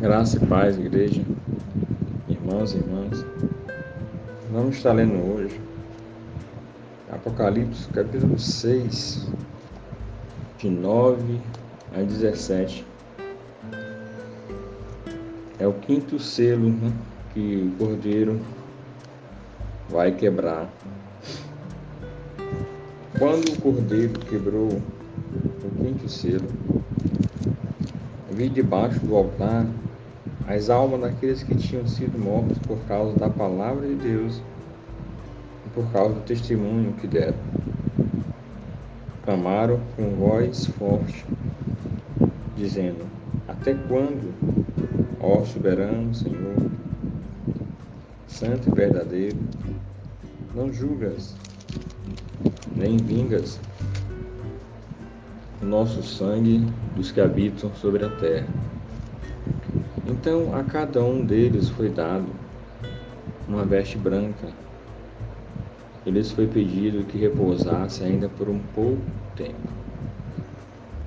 Graça 0.00 0.38
e 0.38 0.46
paz, 0.46 0.78
igreja, 0.78 1.20
irmãos 2.26 2.72
e 2.72 2.78
irmãs. 2.78 3.22
Vamos 4.50 4.76
estar 4.76 4.94
lendo 4.94 5.12
hoje 5.30 5.60
Apocalipse, 7.12 7.86
capítulo 7.88 8.38
6, 8.38 9.28
de 10.56 10.70
9 10.70 11.38
a 11.94 12.00
17. 12.00 12.86
É 15.58 15.66
o 15.66 15.74
quinto 15.74 16.18
selo 16.18 16.70
né, 16.70 16.90
que 17.34 17.70
o 17.70 17.76
cordeiro 17.76 18.40
vai 19.90 20.12
quebrar. 20.12 20.66
Quando 23.18 23.50
o 23.50 23.60
cordeiro 23.60 24.18
quebrou 24.20 24.80
o 25.62 25.70
quinto 25.78 26.08
selo, 26.08 26.48
vi 28.30 28.48
debaixo 28.48 28.98
do 29.00 29.14
altar 29.14 29.66
as 30.50 30.68
almas 30.68 31.00
daqueles 31.00 31.44
que 31.44 31.54
tinham 31.54 31.86
sido 31.86 32.18
mortos 32.18 32.58
por 32.58 32.76
causa 32.88 33.16
da 33.16 33.30
palavra 33.30 33.86
de 33.86 33.94
Deus 33.94 34.42
e 35.64 35.68
por 35.68 35.86
causa 35.92 36.14
do 36.14 36.20
testemunho 36.22 36.92
que 36.94 37.06
deram. 37.06 37.38
Clamaram 39.24 39.78
com 39.94 40.10
voz 40.16 40.66
forte, 40.66 41.24
dizendo: 42.56 43.06
Até 43.46 43.74
quando, 43.74 44.34
ó 45.20 45.44
soberano 45.44 46.12
Senhor, 46.12 46.56
santo 48.26 48.70
e 48.70 48.74
verdadeiro, 48.74 49.38
não 50.52 50.72
julgas, 50.72 51.36
nem 52.74 52.96
vingas 52.96 53.60
o 55.62 55.64
nosso 55.64 56.02
sangue 56.02 56.66
dos 56.96 57.12
que 57.12 57.20
habitam 57.20 57.72
sobre 57.76 58.04
a 58.04 58.08
terra? 58.16 58.59
Então 60.20 60.54
a 60.54 60.62
cada 60.62 61.02
um 61.02 61.24
deles 61.24 61.70
foi 61.70 61.88
dado 61.88 62.26
uma 63.48 63.64
veste 63.64 63.96
branca. 63.96 64.48
Eles 66.04 66.30
foi 66.30 66.46
pedido 66.46 67.06
que 67.06 67.16
repousasse 67.16 68.04
ainda 68.04 68.28
por 68.28 68.46
um 68.46 68.58
pouco 68.74 69.00
tempo, 69.34 69.72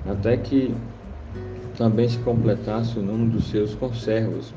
até 0.10 0.36
que 0.36 0.74
também 1.78 2.10
se 2.10 2.18
completasse 2.20 2.98
o 2.98 3.04
número 3.04 3.30
dos 3.30 3.52
seus 3.52 3.76
conservos 3.76 4.52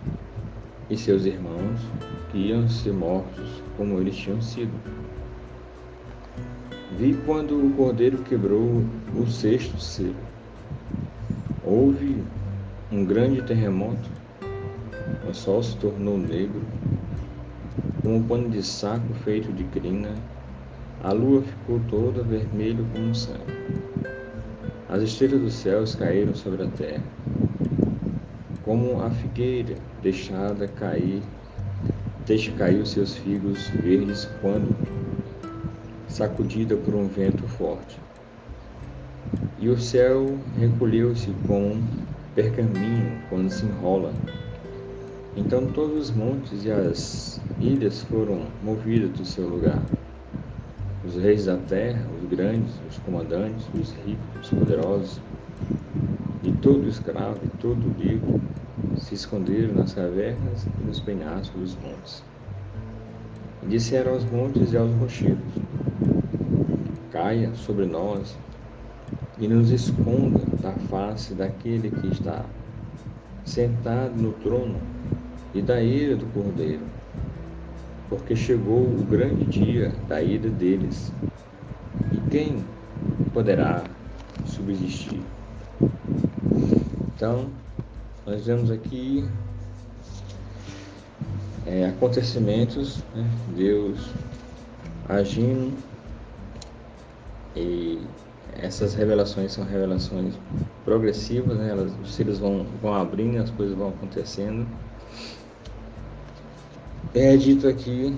e 0.88 0.96
seus 0.96 1.26
irmãos, 1.26 1.78
que 2.30 2.38
iam 2.38 2.66
ser 2.66 2.94
mortos 2.94 3.62
como 3.76 4.00
eles 4.00 4.16
tinham 4.16 4.40
sido. 4.40 4.72
Vi 6.96 7.12
quando 7.26 7.62
o 7.62 7.74
cordeiro 7.74 8.22
quebrou 8.22 8.82
o 9.14 9.26
sexto 9.26 9.78
selo. 9.78 10.16
Houve 11.62 12.24
um 12.90 13.04
grande 13.04 13.42
terremoto 13.42 14.16
o 15.28 15.34
sol 15.34 15.62
se 15.62 15.76
tornou 15.76 16.18
negro, 16.18 16.62
como 18.02 18.16
um 18.16 18.22
pano 18.22 18.48
de 18.48 18.62
saco 18.62 19.12
feito 19.24 19.52
de 19.52 19.64
crina. 19.64 20.14
A 21.02 21.12
lua 21.12 21.42
ficou 21.42 21.80
toda 21.88 22.22
vermelha 22.22 22.84
como 22.92 23.14
sangue. 23.14 23.56
As 24.88 25.02
estrelas 25.02 25.40
dos 25.40 25.54
céus 25.54 25.94
caíram 25.94 26.34
sobre 26.34 26.62
a 26.62 26.68
terra, 26.68 27.02
como 28.64 29.02
a 29.02 29.10
figueira 29.10 29.74
deixada 30.02 30.68
cair, 30.68 31.22
deixa 32.26 32.52
cair 32.52 32.80
os 32.80 32.90
seus 32.90 33.16
figos 33.16 33.68
verdes 33.68 34.28
quando 34.40 34.74
sacudida 36.08 36.76
por 36.76 36.94
um 36.94 37.06
vento 37.06 37.46
forte. 37.46 38.00
E 39.58 39.68
o 39.68 39.78
céu 39.78 40.38
recolheu-se 40.58 41.30
com 41.46 41.82
pergaminho 42.34 43.20
quando 43.28 43.50
se 43.50 43.64
enrola 43.66 44.12
então 45.36 45.66
todos 45.66 46.08
os 46.08 46.10
montes 46.10 46.64
e 46.64 46.70
as 46.70 47.38
ilhas 47.60 48.02
foram 48.04 48.46
movidos 48.62 49.10
do 49.10 49.24
seu 49.24 49.46
lugar. 49.46 49.82
Os 51.04 51.14
reis 51.16 51.44
da 51.44 51.58
terra, 51.58 52.02
os 52.18 52.28
grandes, 52.28 52.72
os 52.88 52.98
comandantes, 52.98 53.66
os 53.74 53.92
ricos, 54.04 54.40
os 54.42 54.48
poderosos, 54.58 55.20
e 56.42 56.50
todo 56.52 56.88
escravo 56.88 57.38
e 57.44 57.48
todo 57.58 57.94
livre 57.98 58.40
se 58.98 59.14
esconderam 59.14 59.74
nas 59.74 59.92
cavernas 59.92 60.66
e 60.66 60.86
nos 60.86 61.00
penhascos 61.00 61.60
dos 61.60 61.76
montes. 61.82 62.24
E 63.62 63.66
disseram 63.66 64.14
aos 64.14 64.24
montes 64.24 64.72
e 64.72 64.76
aos 64.76 64.92
rochedos: 64.94 65.54
Caia 67.12 67.54
sobre 67.54 67.84
nós 67.84 68.36
e 69.38 69.46
nos 69.46 69.70
esconda 69.70 70.40
da 70.62 70.72
face 70.72 71.34
daquele 71.34 71.90
que 71.90 72.06
está 72.08 72.44
sentado 73.44 74.16
no 74.16 74.32
trono 74.32 74.95
e 75.56 75.62
da 75.62 75.80
ira 75.80 76.14
do 76.14 76.26
cordeiro, 76.26 76.82
porque 78.10 78.36
chegou 78.36 78.82
o 78.82 79.06
grande 79.08 79.44
dia 79.46 79.90
da 80.06 80.20
ira 80.20 80.50
deles. 80.50 81.10
E 82.12 82.30
quem 82.30 82.62
poderá 83.32 83.82
subsistir? 84.44 85.22
Então, 87.14 87.46
nós 88.26 88.44
vemos 88.46 88.70
aqui 88.70 89.24
é, 91.64 91.86
acontecimentos, 91.86 93.02
né? 93.14 93.26
Deus 93.56 94.10
agindo 95.08 95.72
e 97.54 97.98
essas 98.58 98.94
revelações 98.94 99.52
são 99.52 99.64
revelações 99.64 100.34
progressivas, 100.84 101.56
né? 101.56 101.70
Elas, 101.70 101.92
os 102.02 102.14
seres 102.14 102.38
vão, 102.38 102.66
vão 102.82 102.92
abrindo, 102.92 103.38
as 103.38 103.50
coisas 103.50 103.74
vão 103.74 103.88
acontecendo 103.88 104.66
é 107.18 107.34
dito 107.34 107.66
aqui 107.66 108.14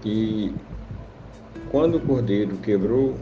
que 0.00 0.54
quando 1.70 1.96
o 1.96 2.00
cordeiro 2.00 2.56
quebrou 2.56 3.14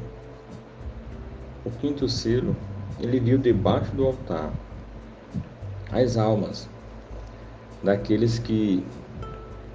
o 1.65 1.71
quinto 1.81 2.09
selo, 2.09 2.57
ele 3.01 3.19
viu 3.19 3.39
debaixo 3.39 3.91
do 3.97 4.07
altar 4.07 4.53
as 5.91 6.17
almas 6.17 6.69
daqueles 7.83 8.39
que 8.39 8.87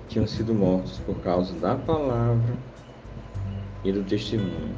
tinham 0.07 0.25
sido 0.25 0.53
mortos 0.53 0.97
por 0.99 1.19
causa 1.19 1.53
da 1.55 1.75
palavra 1.75 2.55
e 3.83 3.91
do 3.91 4.03
testemunho. 4.05 4.73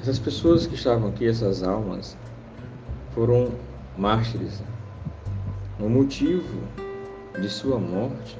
Essas 0.00 0.20
pessoas 0.20 0.68
que 0.68 0.76
estavam 0.76 1.08
aqui, 1.08 1.26
essas 1.26 1.64
almas, 1.64 2.16
foram 3.12 3.50
mártires 3.98 4.62
o 5.78 5.88
motivo 5.88 6.58
de 7.40 7.48
sua 7.48 7.78
morte 7.78 8.36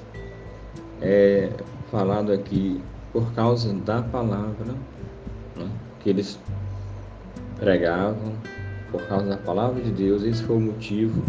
é 1.00 1.50
falado 1.90 2.32
aqui 2.32 2.80
por 3.12 3.32
causa 3.32 3.72
da 3.74 4.02
palavra 4.02 4.74
né, 5.54 5.68
que 6.00 6.10
eles 6.10 6.38
pregavam, 7.58 8.32
por 8.90 9.02
causa 9.06 9.26
da 9.26 9.36
palavra 9.36 9.82
de 9.82 9.90
Deus. 9.90 10.22
Esse 10.22 10.42
foi 10.42 10.56
o 10.56 10.60
motivo 10.60 11.22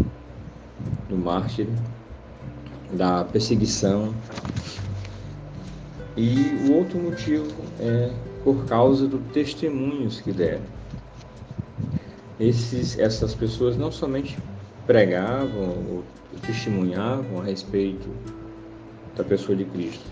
do 1.10 1.18
mártir, 1.18 1.68
da 2.94 3.24
perseguição. 3.26 4.14
E 6.16 6.68
o 6.68 6.74
outro 6.74 7.00
motivo 7.00 7.48
é 7.80 8.12
por 8.44 8.66
causa 8.66 9.08
dos 9.08 9.22
testemunhos 9.34 10.22
que 10.22 10.32
deram. 10.32 10.64
Esses, 12.40 12.98
essas 12.98 13.34
pessoas 13.34 13.76
não 13.78 13.92
somente 13.92 14.38
pregavam 14.88 15.76
ou 15.90 16.04
testemunhavam 16.42 17.42
a 17.42 17.44
respeito 17.44 18.10
da 19.16 19.24
pessoa 19.24 19.56
de 19.56 19.66
Cristo, 19.66 20.10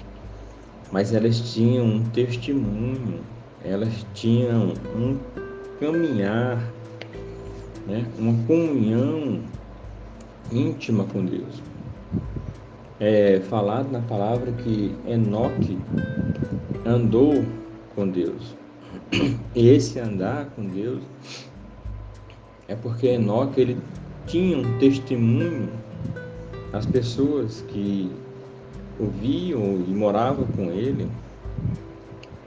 mas 0.91 1.13
elas 1.13 1.53
tinham 1.53 1.85
um 1.85 2.03
testemunho, 2.03 3.21
elas 3.63 4.05
tinham 4.13 4.73
um 4.95 5.17
caminhar, 5.79 6.61
né, 7.87 8.05
uma 8.19 8.33
comunhão 8.45 9.41
íntima 10.51 11.05
com 11.05 11.23
Deus. 11.23 11.61
É 12.99 13.39
falado 13.49 13.91
na 13.91 14.01
palavra 14.01 14.51
que 14.51 14.95
Enoque 15.07 15.77
andou 16.85 17.45
com 17.95 18.07
Deus. 18.07 18.55
E 19.53 19.69
esse 19.69 19.99
andar 19.99 20.47
com 20.55 20.65
Deus 20.65 21.01
é 22.67 22.75
porque 22.75 23.07
Enoque 23.07 23.61
ele 23.61 23.77
tinham 24.27 24.77
testemunho 24.79 25.69
as 26.73 26.85
pessoas 26.85 27.63
que 27.69 28.11
o 28.99 29.07
viam 29.07 29.83
e 29.87 29.93
moravam 29.93 30.45
com 30.47 30.71
ele 30.71 31.09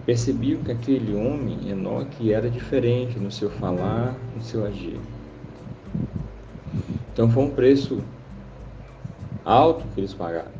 percebiam 0.04 0.62
que 0.62 0.72
aquele 0.72 1.14
homem, 1.14 1.68
Enoque, 1.68 2.32
era 2.32 2.48
diferente 2.48 3.18
no 3.18 3.30
seu 3.30 3.50
falar, 3.50 4.16
no 4.34 4.40
seu 4.40 4.64
agir. 4.64 4.98
Então 7.12 7.30
foi 7.30 7.42
um 7.44 7.50
preço 7.50 8.02
alto 9.44 9.84
que 9.94 10.00
eles 10.00 10.14
pagaram 10.14 10.58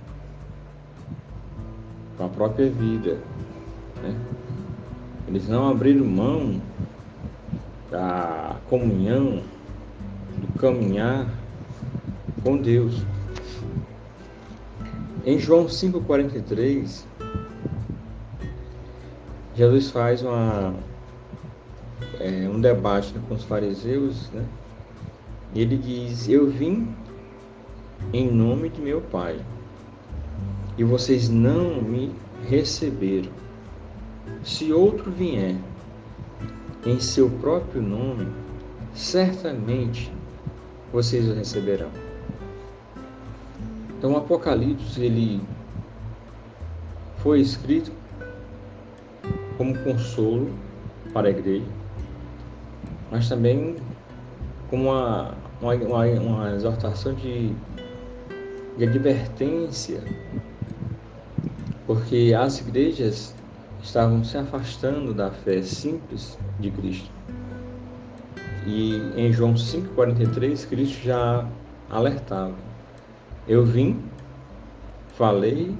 com 2.18 2.26
a 2.26 2.28
própria 2.28 2.68
vida. 2.68 3.18
Né? 4.02 4.14
Eles 5.28 5.48
não 5.48 5.70
abriram 5.70 6.04
mão 6.04 6.60
da 7.90 8.56
comunhão, 8.68 9.42
do 10.38 10.58
caminhar 10.58 11.26
com 12.42 12.56
Deus. 12.56 13.02
Em 15.24 15.38
João 15.38 15.66
5,43, 15.66 17.04
Jesus 19.54 19.90
faz 19.90 20.22
uma, 20.22 20.74
é, 22.20 22.48
um 22.48 22.60
debate 22.60 23.12
com 23.28 23.34
os 23.34 23.44
fariseus, 23.44 24.30
né? 24.30 24.44
E 25.54 25.60
ele 25.60 25.76
diz: 25.76 26.28
Eu 26.28 26.48
vim 26.48 26.88
em 28.12 28.30
nome 28.30 28.68
de 28.68 28.80
meu 28.80 29.00
Pai, 29.00 29.38
e 30.76 30.84
vocês 30.84 31.28
não 31.28 31.82
me 31.82 32.12
receberam. 32.48 33.30
Se 34.44 34.72
outro 34.72 35.10
vier 35.10 35.56
em 36.86 37.00
seu 37.00 37.28
próprio 37.28 37.82
nome, 37.82 38.28
certamente 38.94 40.12
vocês 40.92 41.28
o 41.28 41.34
receberão. 41.34 41.90
Então, 43.98 44.12
o 44.12 44.16
Apocalipse 44.16 45.00
ele 45.00 45.40
foi 47.18 47.40
escrito 47.40 47.92
como 49.56 49.76
consolo 49.78 50.50
para 51.12 51.26
a 51.26 51.30
igreja, 51.30 51.66
mas 53.10 53.28
também 53.28 53.76
como 54.70 54.84
uma, 54.84 55.34
uma, 55.60 55.74
uma, 55.74 56.04
uma 56.06 56.54
exortação 56.54 57.12
de, 57.14 57.52
de 58.76 58.84
advertência, 58.84 60.00
porque 61.86 62.34
as 62.38 62.60
igrejas 62.60 63.34
estavam 63.82 64.22
se 64.22 64.38
afastando 64.38 65.12
da 65.12 65.30
fé 65.30 65.60
simples 65.60 66.38
de 66.60 66.70
Cristo. 66.70 67.17
E 68.70 69.00
em 69.16 69.32
João 69.32 69.54
5,43, 69.54 70.68
Cristo 70.68 71.02
já 71.02 71.48
alertava: 71.88 72.54
Eu 73.48 73.64
vim, 73.64 73.98
falei, 75.16 75.74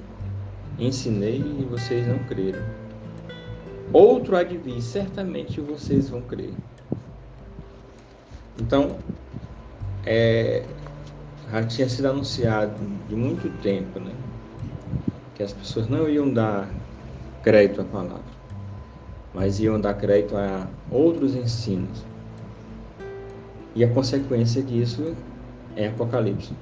ensinei 0.78 1.36
e 1.36 1.66
vocês 1.70 2.08
não 2.08 2.18
creram. 2.20 2.62
Outro 3.92 4.36
há 4.36 4.80
certamente 4.80 5.60
vocês 5.60 6.08
vão 6.08 6.22
crer. 6.22 6.54
Então, 8.58 8.96
é, 10.06 10.64
já 11.52 11.62
tinha 11.64 11.88
sido 11.90 12.06
anunciado 12.06 12.74
de 13.06 13.14
muito 13.14 13.50
tempo, 13.62 14.00
né? 14.00 14.14
Que 15.34 15.42
as 15.42 15.52
pessoas 15.52 15.88
não 15.88 16.08
iam 16.08 16.32
dar 16.32 16.70
crédito 17.42 17.82
à 17.82 17.84
palavra, 17.84 18.22
mas 19.34 19.60
iam 19.60 19.78
dar 19.78 19.92
crédito 19.92 20.38
a 20.38 20.66
outros 20.90 21.34
ensinos. 21.34 22.02
E 23.78 23.84
a 23.84 23.88
consequência 23.88 24.60
disso 24.60 25.14
é 25.76 25.86
Apocalipse. 25.86 26.52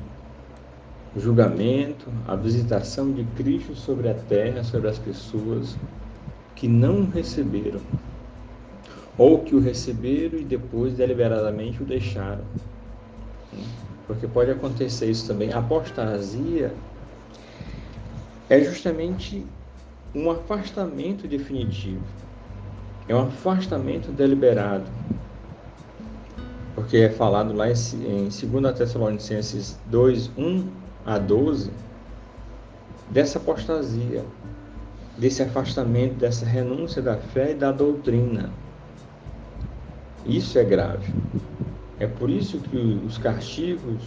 O 1.16 1.18
julgamento, 1.18 2.12
a 2.28 2.36
visitação 2.36 3.10
de 3.10 3.24
Cristo 3.34 3.74
sobre 3.74 4.10
a 4.10 4.12
terra, 4.12 4.62
sobre 4.62 4.90
as 4.90 4.98
pessoas 4.98 5.78
que 6.54 6.68
não 6.68 7.08
receberam 7.08 7.80
ou 9.16 9.38
que 9.38 9.54
o 9.54 9.60
receberam 9.60 10.38
e 10.38 10.44
depois 10.44 10.92
deliberadamente 10.92 11.82
o 11.82 11.86
deixaram. 11.86 12.44
Porque 14.06 14.26
pode 14.26 14.50
acontecer 14.50 15.10
isso 15.10 15.26
também. 15.26 15.50
A 15.54 15.60
apostasia 15.60 16.70
é 18.50 18.60
justamente 18.62 19.42
um 20.14 20.30
afastamento 20.30 21.26
definitivo, 21.26 22.04
é 23.08 23.14
um 23.14 23.22
afastamento 23.22 24.12
deliberado. 24.12 24.84
Porque 26.76 26.98
é 26.98 27.08
falado 27.08 27.54
lá 27.54 27.68
em 27.70 28.28
2 28.28 28.76
Tessalonicenses 28.76 29.78
2, 29.86 30.30
1 30.36 30.68
a 31.06 31.18
12, 31.18 31.70
dessa 33.10 33.38
apostasia, 33.38 34.22
desse 35.16 35.42
afastamento, 35.42 36.16
dessa 36.16 36.44
renúncia 36.44 37.00
da 37.00 37.16
fé 37.16 37.52
e 37.52 37.54
da 37.54 37.72
doutrina. 37.72 38.50
Isso 40.26 40.58
é 40.58 40.64
grave. 40.64 41.14
É 41.98 42.06
por 42.06 42.28
isso 42.28 42.58
que 42.58 43.00
os 43.06 43.16
castigos, 43.16 44.02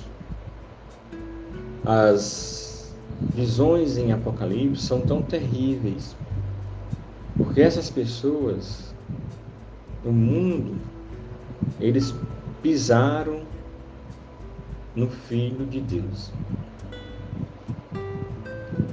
as 1.84 2.94
visões 3.34 3.98
em 3.98 4.12
Apocalipse 4.12 4.84
são 4.84 5.02
tão 5.02 5.24
terríveis. 5.24 6.16
Porque 7.36 7.62
essas 7.62 7.90
pessoas, 7.90 8.94
no 10.06 10.12
mundo, 10.12 10.76
eles 11.80 12.14
pisaram 12.62 13.44
no 14.96 15.08
Filho 15.08 15.66
de 15.66 15.80
Deus. 15.82 16.32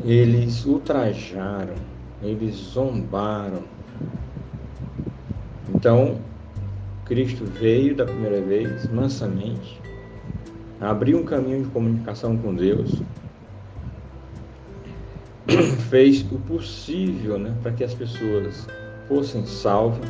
Eles 0.04 0.64
ultrajaram, 0.64 1.74
eles 2.22 2.54
zombaram. 2.54 3.64
Então, 5.74 6.20
Cristo 7.04 7.44
veio 7.44 7.94
da 7.94 8.04
primeira 8.04 8.40
vez, 8.40 8.88
mansamente, 8.88 9.80
abriu 10.80 11.18
um 11.18 11.24
caminho 11.24 11.64
de 11.64 11.70
comunicação 11.70 12.36
com 12.36 12.54
Deus, 12.54 13.02
fez 15.90 16.22
o 16.30 16.38
possível 16.40 17.38
né, 17.38 17.56
para 17.62 17.72
que 17.72 17.84
as 17.84 17.94
pessoas 17.94 18.66
fossem 19.08 19.46
salvas, 19.46 20.08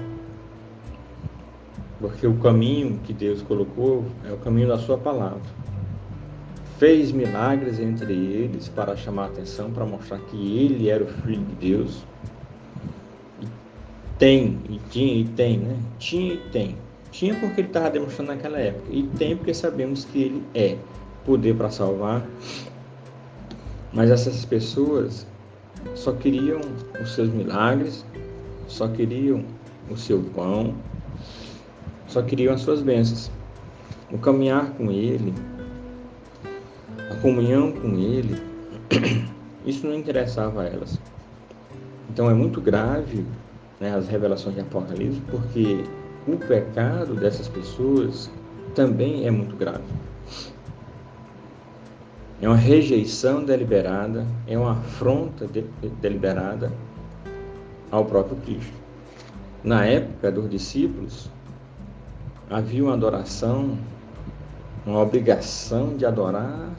porque 2.00 2.26
o 2.26 2.36
caminho 2.38 2.98
que 3.04 3.12
Deus 3.12 3.42
colocou 3.42 4.04
é 4.28 4.32
o 4.32 4.36
caminho 4.38 4.68
da 4.68 4.78
Sua 4.78 4.98
palavra. 4.98 5.40
Fez 6.78 7.10
milagres 7.10 7.80
entre 7.80 8.12
eles 8.12 8.68
para 8.68 8.96
chamar 8.96 9.26
atenção, 9.26 9.70
para 9.70 9.86
mostrar 9.86 10.18
que 10.18 10.36
Ele 10.58 10.90
era 10.90 11.02
o 11.02 11.06
Filho 11.06 11.44
de 11.44 11.54
Deus. 11.54 12.04
E 13.40 13.46
tem, 14.18 14.58
e 14.68 14.78
tinha, 14.90 15.14
e 15.14 15.24
tem, 15.24 15.58
né? 15.58 15.78
Tinha 15.98 16.34
e 16.34 16.38
tem 16.50 16.76
tinha 17.16 17.34
porque 17.34 17.62
ele 17.62 17.68
estava 17.68 17.90
demonstrando 17.90 18.32
naquela 18.32 18.58
época. 18.58 18.88
E 18.90 19.04
tem 19.18 19.36
porque 19.36 19.54
sabemos 19.54 20.04
que 20.04 20.22
ele 20.22 20.42
é 20.54 20.76
poder 21.24 21.56
para 21.56 21.70
salvar. 21.70 22.26
Mas 23.92 24.10
essas 24.10 24.44
pessoas 24.44 25.26
só 25.94 26.12
queriam 26.12 26.60
os 27.00 27.14
seus 27.14 27.30
milagres, 27.30 28.04
só 28.68 28.86
queriam 28.88 29.44
o 29.90 29.96
seu 29.96 30.22
pão, 30.34 30.74
só 32.16 32.22
queriam 32.22 32.54
as 32.54 32.62
suas 32.62 32.80
bênçãos. 32.80 33.30
O 34.10 34.16
caminhar 34.16 34.70
com 34.70 34.90
ele, 34.90 35.34
a 37.10 37.14
comunhão 37.16 37.70
com 37.72 37.88
ele, 37.98 38.40
isso 39.66 39.86
não 39.86 39.94
interessava 39.94 40.62
a 40.62 40.64
elas. 40.64 40.98
Então 42.08 42.30
é 42.30 42.32
muito 42.32 42.58
grave 42.58 43.26
né, 43.78 43.94
as 43.94 44.08
revelações 44.08 44.54
de 44.54 44.62
Apocalipse, 44.62 45.20
porque 45.30 45.84
o 46.26 46.38
pecado 46.38 47.14
dessas 47.14 47.48
pessoas 47.48 48.30
também 48.74 49.26
é 49.26 49.30
muito 49.30 49.54
grave. 49.54 49.84
É 52.40 52.48
uma 52.48 52.56
rejeição 52.56 53.44
deliberada, 53.44 54.26
é 54.46 54.56
uma 54.56 54.72
afronta 54.72 55.46
de, 55.46 55.66
deliberada 56.00 56.72
ao 57.90 58.06
próprio 58.06 58.38
Cristo. 58.38 58.72
Na 59.62 59.84
época 59.84 60.30
dos 60.30 60.48
discípulos, 60.48 61.30
havia 62.50 62.84
uma 62.84 62.94
adoração, 62.94 63.76
uma 64.84 65.00
obrigação 65.00 65.96
de 65.96 66.06
adorar 66.06 66.72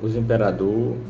os 0.00 0.14
imperadores, 0.14 1.00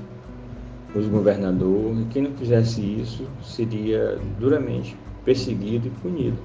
os 0.94 1.06
governadores, 1.08 2.00
e 2.00 2.04
quem 2.06 2.22
não 2.22 2.32
fizesse 2.32 2.80
isso 2.80 3.26
seria 3.42 4.18
duramente 4.38 4.96
perseguido 5.24 5.88
e 5.88 5.90
punido. 5.90 6.38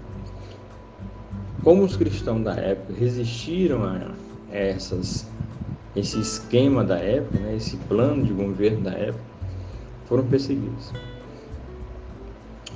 Como 1.64 1.84
os 1.84 1.96
cristãos 1.96 2.44
da 2.44 2.56
época 2.56 2.94
resistiram 3.00 3.84
a 3.84 4.12
essas, 4.52 5.28
esse 5.96 6.20
esquema 6.20 6.84
da 6.84 6.98
época, 6.98 7.40
né, 7.40 7.56
esse 7.56 7.78
plano 7.78 8.26
de 8.26 8.34
governo 8.34 8.82
da 8.82 8.92
época, 8.92 9.24
foram 10.06 10.26
perseguidos. 10.26 10.92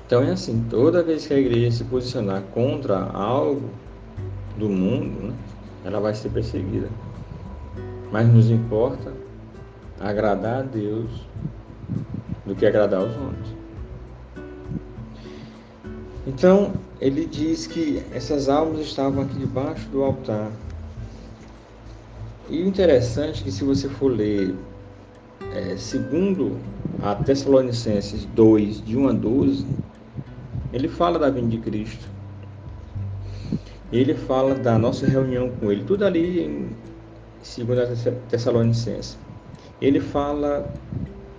Então 0.05 0.21
é 0.21 0.31
assim, 0.31 0.63
toda 0.69 1.01
vez 1.01 1.25
que 1.25 1.33
a 1.33 1.39
igreja 1.39 1.77
se 1.77 1.83
posicionar 1.85 2.43
contra 2.53 2.99
algo 2.99 3.69
do 4.57 4.69
mundo, 4.69 5.27
né, 5.27 5.33
ela 5.83 5.99
vai 5.99 6.13
ser 6.13 6.29
perseguida. 6.29 6.89
Mas 8.11 8.27
nos 8.27 8.49
importa 8.49 9.13
agradar 9.99 10.59
a 10.59 10.61
Deus 10.61 11.09
do 12.45 12.55
que 12.55 12.65
agradar 12.65 13.01
aos 13.01 13.15
homens. 13.15 13.55
Então, 16.27 16.73
ele 16.99 17.25
diz 17.25 17.67
que 17.67 18.03
essas 18.11 18.49
almas 18.49 18.81
estavam 18.81 19.23
aqui 19.23 19.35
debaixo 19.35 19.87
do 19.89 20.03
altar. 20.03 20.51
E 22.49 22.61
o 22.61 22.67
interessante 22.67 23.41
é 23.41 23.43
que 23.43 23.51
se 23.51 23.63
você 23.63 23.89
for 23.89 24.07
ler 24.07 24.55
é, 25.53 25.75
segundo 25.77 26.57
a 27.01 27.15
Tessalonicenses 27.15 28.25
2, 28.33 28.83
de 28.83 28.97
1 28.97 29.07
a 29.07 29.13
12, 29.13 29.65
ele 30.73 30.87
fala 30.87 31.19
da 31.19 31.29
vinda 31.29 31.47
de 31.47 31.59
Cristo. 31.59 32.14
Ele 33.91 34.13
fala 34.13 34.55
da 34.55 34.77
nossa 34.77 35.05
reunião 35.05 35.49
com 35.49 35.71
ele, 35.71 35.83
tudo 35.83 36.05
ali 36.05 36.41
em 36.41 36.69
2 37.63 38.07
Tessalonicenses. 38.29 39.17
Ele 39.81 39.99
fala 39.99 40.71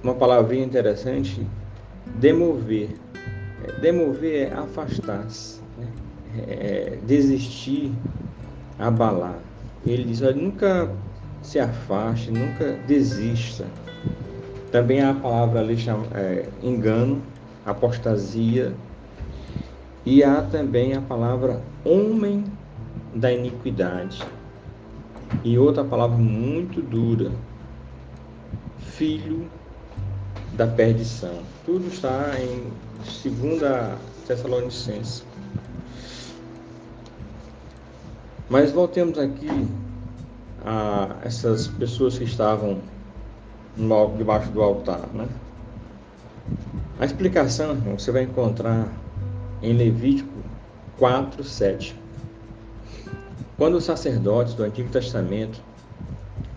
uma 0.02 0.14
palavrinha 0.14 0.64
interessante, 0.64 1.46
demover. 2.18 2.90
É, 3.64 3.80
demover 3.80 4.48
é 4.48 4.52
afastar-se, 4.52 5.60
né? 5.78 5.88
é 6.48 6.98
desistir, 7.04 7.92
abalar. 8.78 9.38
Ele 9.84 10.04
diz, 10.04 10.22
olha, 10.22 10.34
nunca 10.34 10.90
se 11.42 11.58
afaste, 11.58 12.30
nunca 12.30 12.76
desista. 12.86 13.66
Também 14.70 15.00
há 15.00 15.10
a 15.10 15.14
palavra 15.14 15.60
ali 15.60 15.76
chama, 15.76 16.06
é, 16.14 16.46
engano, 16.62 17.22
apostasia, 17.64 18.74
e 20.06 20.22
há 20.22 20.40
também 20.40 20.94
a 20.94 21.02
palavra 21.02 21.60
homem 21.84 22.44
da 23.12 23.32
iniquidade. 23.32 24.22
E 25.42 25.58
outra 25.58 25.82
palavra 25.82 26.16
muito 26.16 26.80
dura, 26.80 27.32
filho 28.78 29.50
da 30.54 30.68
perdição. 30.68 31.42
Tudo 31.64 31.88
está 31.88 32.34
em 32.38 32.70
2 33.28 33.60
Tessalonicenses. 34.28 35.24
Mas 38.48 38.70
voltemos 38.70 39.18
aqui 39.18 39.68
a 40.64 41.16
essas 41.24 41.66
pessoas 41.66 42.16
que 42.16 42.24
estavam 42.24 42.78
debaixo 44.16 44.52
do 44.52 44.62
altar, 44.62 45.08
né? 45.12 45.26
A 47.00 47.04
explicação 47.04 47.74
você 47.74 48.12
vai 48.12 48.22
encontrar 48.22 48.88
em 49.66 49.72
Levítico 49.72 50.32
4, 50.96 51.42
7. 51.42 51.96
Quando 53.58 53.74
os 53.76 53.84
sacerdotes 53.84 54.54
do 54.54 54.62
Antigo 54.62 54.88
Testamento 54.90 55.60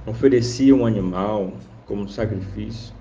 ofereciam 0.05 0.81
um 0.81 0.85
animal 0.85 1.53
como 1.87 2.07
sacrifício, 2.07 2.93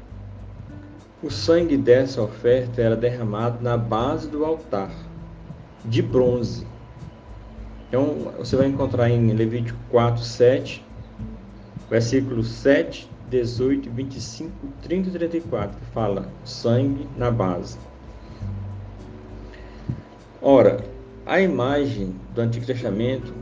o 1.23 1.31
sangue 1.31 1.77
dessa 1.77 2.23
oferta 2.23 2.81
era 2.81 2.97
derramado 2.97 3.63
na 3.63 3.77
base 3.77 4.29
do 4.29 4.47
altar, 4.47 4.91
de 5.85 6.01
bronze. 6.01 6.67
Então, 7.89 8.33
você 8.39 8.57
vai 8.57 8.67
encontrar 8.67 9.11
em 9.11 9.33
Levítico 9.33 9.79
4, 9.91 10.23
7, 10.23 10.85
versículos 11.91 12.49
7, 12.49 13.11
18, 13.29 13.91
25, 13.91 14.53
30 14.81 15.09
e 15.09 15.13
34, 15.13 15.79
que 15.79 15.87
fala 15.87 16.29
sangue 16.45 17.07
na 17.17 17.31
base. 17.31 17.77
Ora, 20.41 20.79
a 21.27 21.41
imagem 21.41 22.15
do 22.35 22.41
Antigo 22.41 22.65
Testamento, 22.65 23.35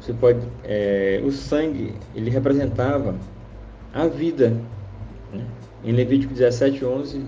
você 0.00 0.12
pode, 0.14 0.40
é, 0.64 1.20
o 1.24 1.30
sangue, 1.30 1.94
ele 2.14 2.30
representava 2.30 3.14
a 3.92 4.06
vida. 4.06 4.56
Né? 5.32 5.44
Em 5.84 5.92
Levítico 5.92 6.32
17, 6.34 6.84
11, 6.84 7.24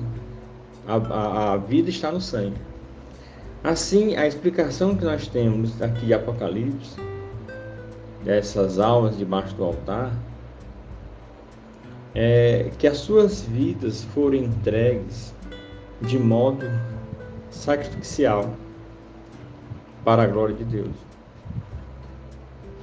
a, 0.87 0.97
a, 0.97 1.53
a 1.53 1.57
vida 1.57 1.91
está 1.91 2.11
no 2.11 2.21
sangue. 2.21 2.57
Assim, 3.65 4.17
a 4.17 4.27
explicação 4.27 4.97
que 4.97 5.05
nós 5.05 5.27
temos 5.29 5.81
aqui 5.81 6.07
de 6.07 6.15
Apocalipse, 6.15 6.97
dessas 8.25 8.79
almas 8.79 9.17
debaixo 9.17 9.55
do 9.55 9.65
altar, 9.65 10.13
é 12.15 12.71
que 12.79 12.87
as 12.87 12.99
suas 12.99 13.43
vidas 13.43 14.05
foram 14.05 14.37
entregues 14.37 15.35
de 16.03 16.19
modo 16.19 16.67
sacrificial 17.53 18.55
para 20.05 20.25
a 20.25 20.27
glória 20.27 20.55
de 20.55 20.65
Deus. 20.65 20.95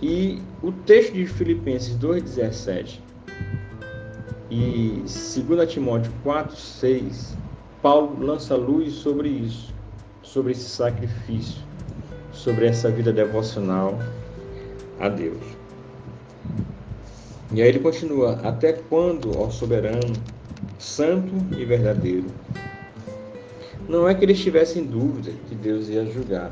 E 0.02 0.42
o 0.64 0.72
texto 0.72 1.14
de 1.14 1.26
Filipenses 1.26 1.98
2,17 1.98 3.00
e 4.50 5.04
2 5.46 5.72
Timóteo 5.72 6.12
4,6, 6.26 7.36
Paulo 7.82 8.26
lança 8.26 8.56
luz 8.56 8.94
sobre 8.94 9.28
isso, 9.28 9.74
sobre 10.22 10.54
esse 10.54 10.70
sacrifício, 10.70 11.62
sobre 12.32 12.68
essa 12.68 12.90
vida 12.90 13.12
devocional 13.12 14.00
a 15.00 15.10
Deus. 15.10 15.44
E 17.52 17.62
aí 17.62 17.68
ele 17.68 17.80
continua: 17.80 18.40
Até 18.44 18.74
quando, 18.74 19.38
ó 19.38 19.50
soberano, 19.50 20.14
santo 20.78 21.34
e 21.58 21.66
verdadeiro, 21.66 22.28
não 23.90 24.08
é 24.08 24.14
que 24.14 24.24
eles 24.24 24.40
tivessem 24.40 24.86
dúvida 24.86 25.32
que 25.48 25.56
Deus 25.56 25.90
ia 25.90 26.06
julgar. 26.06 26.52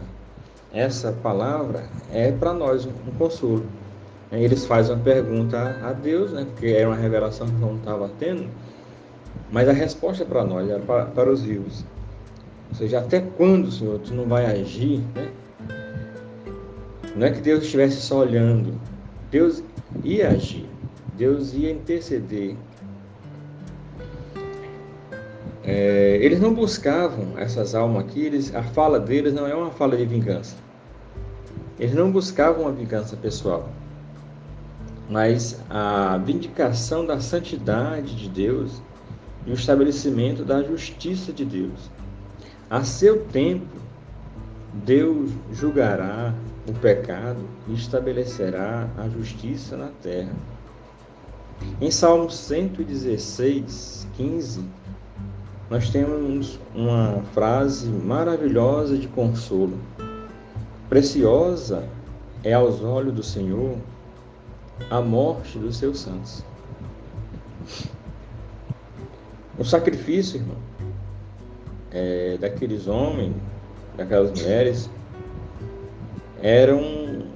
Essa 0.74 1.12
palavra 1.12 1.88
é 2.12 2.32
para 2.32 2.52
nós 2.52 2.86
um 2.86 2.92
consolo. 3.18 3.64
Eles 4.32 4.66
fazem 4.66 4.96
uma 4.96 5.04
pergunta 5.04 5.80
a 5.84 5.94
Deus, 5.94 6.34
né, 6.34 6.46
porque 6.52 6.68
era 6.68 6.90
uma 6.90 6.98
revelação 6.98 7.48
que 7.48 7.54
não 7.54 7.76
estava 7.76 8.10
tendo, 8.20 8.50
mas 9.52 9.70
a 9.70 9.72
resposta 9.72 10.24
é 10.24 10.26
para 10.26 10.44
nós, 10.44 10.70
é 10.70 10.80
para, 10.80 11.06
para 11.06 11.32
os 11.32 11.44
vivos. 11.44 11.86
Ou 12.70 12.76
seja, 12.76 13.00
até 13.00 13.22
quando, 13.22 13.72
Senhor, 13.72 14.00
tu 14.00 14.14
não 14.14 14.26
vai 14.26 14.46
agir? 14.46 15.02
Né? 15.16 15.30
Não 17.16 17.26
é 17.26 17.32
que 17.32 17.40
Deus 17.40 17.64
estivesse 17.64 18.02
só 18.02 18.20
olhando, 18.20 18.74
Deus 19.32 19.64
ia 20.04 20.30
agir, 20.30 20.68
Deus 21.16 21.54
ia 21.54 21.72
interceder, 21.72 22.56
é, 25.70 26.18
eles 26.22 26.40
não 26.40 26.54
buscavam 26.54 27.38
essas 27.38 27.76
almas 27.76 28.06
aqui, 28.06 28.22
eles, 28.22 28.56
a 28.56 28.64
fala 28.64 28.98
deles 28.98 29.34
não 29.34 29.46
é 29.46 29.54
uma 29.54 29.70
fala 29.70 29.98
de 29.98 30.06
vingança. 30.06 30.56
Eles 31.78 31.94
não 31.94 32.10
buscavam 32.10 32.64
uma 32.64 32.72
vingança 32.72 33.18
pessoal, 33.18 33.68
mas 35.10 35.60
a 35.70 36.18
vindicação 36.20 37.06
da 37.06 37.20
santidade 37.20 38.16
de 38.16 38.30
Deus 38.30 38.82
e 39.46 39.52
o 39.52 39.56
estabelecimento 39.56 40.46
da 40.46 40.64
justiça 40.64 41.34
de 41.34 41.44
Deus. 41.44 41.92
A 42.70 42.86
seu 42.86 43.26
tempo, 43.26 43.68
Deus 44.74 45.32
julgará 45.52 46.34
o 46.66 46.72
pecado 46.72 47.42
e 47.68 47.74
estabelecerá 47.74 48.90
a 48.98 49.10
justiça 49.10 49.76
na 49.76 49.90
terra. 50.02 50.32
Em 51.82 51.92
Salmo 51.92 52.30
116, 52.30 54.08
15, 54.16 54.64
nós 55.70 55.90
temos 55.90 56.60
uma 56.74 57.22
frase 57.34 57.90
maravilhosa 57.90 58.98
de 58.98 59.08
consolo. 59.08 59.78
Preciosa 60.88 61.88
é 62.44 62.54
aos 62.54 62.82
olhos 62.82 63.14
do 63.14 63.24
Senhor 63.24 63.78
a 64.90 65.02
morte 65.02 65.58
dos 65.58 65.78
seus 65.78 66.00
santos. 66.00 66.44
O 69.60 69.66
sacrifício, 69.66 70.40
irmão, 70.40 70.58
é, 71.92 72.38
daqueles 72.40 72.88
homens, 72.88 73.36
daquelas 73.98 74.32
mulheres, 74.40 74.90
era 76.42 76.74
um, 76.74 77.28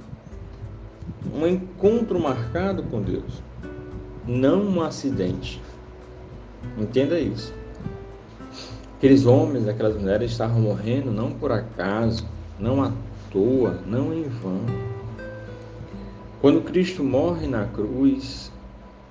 um 1.34 1.46
encontro 1.46 2.18
marcado 2.18 2.82
com 2.84 3.02
Deus, 3.02 3.42
não 4.26 4.62
um 4.62 4.80
acidente. 4.80 5.60
Entenda 6.78 7.18
isso. 7.18 7.52
Aqueles 9.02 9.26
homens, 9.26 9.66
aquelas 9.66 10.00
mulheres 10.00 10.30
estavam 10.30 10.60
morrendo 10.60 11.10
não 11.10 11.32
por 11.32 11.50
acaso, 11.50 12.24
não 12.56 12.84
à 12.84 12.92
toa, 13.32 13.80
não 13.84 14.14
em 14.14 14.22
vão. 14.28 14.60
Quando 16.40 16.60
Cristo 16.60 17.02
morre 17.02 17.48
na 17.48 17.64
cruz, 17.64 18.52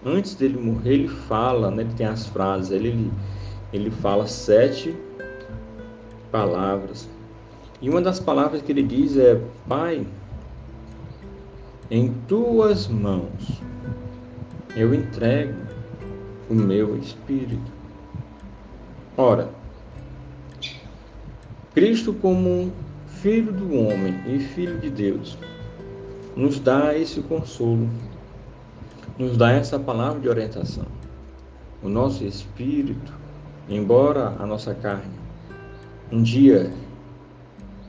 antes 0.05 0.33
dele 0.33 0.57
morrer, 0.57 0.93
ele 0.93 1.07
fala, 1.09 1.69
né, 1.69 1.83
ele 1.83 1.93
tem 1.95 2.05
as 2.05 2.25
frases, 2.25 2.71
ele, 2.71 3.11
ele 3.73 3.91
fala 3.91 4.27
sete 4.27 4.95
palavras. 6.31 7.09
E 7.81 7.89
uma 7.89 7.99
das 7.99 8.17
palavras 8.17 8.61
que 8.61 8.71
ele 8.71 8.83
diz 8.83 9.17
é: 9.17 9.41
Pai, 9.67 10.07
em 11.89 12.13
tuas 12.29 12.87
mãos 12.87 13.61
eu 14.73 14.93
entrego 14.93 15.53
o 16.49 16.53
meu 16.53 16.95
espírito. 16.97 17.69
Ora, 19.17 19.59
Cristo, 21.73 22.13
como 22.13 22.69
Filho 23.07 23.53
do 23.53 23.73
homem 23.75 24.13
e 24.27 24.39
Filho 24.39 24.77
de 24.79 24.89
Deus, 24.89 25.37
nos 26.35 26.59
dá 26.59 26.97
esse 26.97 27.21
consolo, 27.21 27.87
nos 29.17 29.37
dá 29.37 29.51
essa 29.53 29.79
palavra 29.79 30.19
de 30.19 30.27
orientação. 30.27 30.85
O 31.81 31.87
nosso 31.87 32.25
espírito, 32.25 33.13
embora 33.69 34.35
a 34.37 34.45
nossa 34.45 34.73
carne 34.73 35.21
um 36.11 36.21
dia 36.21 36.73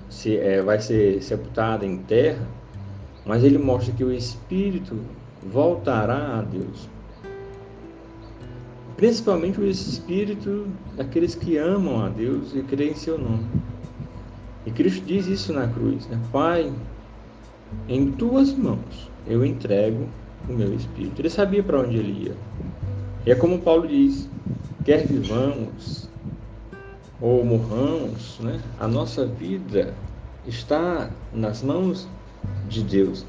se, 0.09 0.37
é, 0.37 0.62
vai 0.62 0.81
ser 0.81 1.21
sepultada 1.21 1.85
em 1.85 1.99
terra, 1.99 2.47
mas 3.27 3.43
ele 3.43 3.59
mostra 3.59 3.93
que 3.93 4.05
o 4.05 4.12
espírito 4.12 4.97
voltará 5.43 6.39
a 6.39 6.43
Deus 6.43 6.89
principalmente 9.03 9.61
o 9.61 9.67
espírito 9.67 10.69
daqueles 10.97 11.35
que 11.35 11.57
amam 11.57 12.05
a 12.05 12.09
Deus 12.09 12.55
e 12.55 12.62
creem 12.62 12.93
em 12.93 12.95
seu 12.95 13.19
nome. 13.19 13.45
E 14.66 14.71
Cristo 14.71 15.04
diz 15.04 15.26
isso 15.26 15.52
na 15.52 15.66
cruz, 15.66 16.07
né? 16.07 16.21
Pai, 16.31 16.73
em 17.88 18.12
tuas 18.12 18.52
mãos 18.52 19.11
eu 19.26 19.45
entrego 19.45 20.07
o 20.49 20.52
meu 20.52 20.75
espírito. 20.75 21.21
Ele 21.21 21.31
sabia 21.31 21.62
para 21.62 21.81
onde 21.81 21.97
ele 21.97 22.28
ia. 22.28 22.37
E 23.26 23.31
é 23.31 23.35
como 23.35 23.61
Paulo 23.61 23.87
diz: 23.87 24.28
quer 24.85 25.07
vivamos 25.07 26.09
ou 27.21 27.45
morramos, 27.45 28.38
né? 28.40 28.61
a 28.81 28.88
nossa 28.88 29.25
vida 29.25 29.95
está 30.47 31.11
nas 31.33 31.62
mãos 31.62 32.09
de 32.69 32.83
Deus. 32.83 33.25